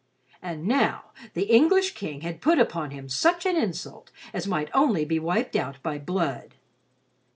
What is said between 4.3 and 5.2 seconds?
as might only be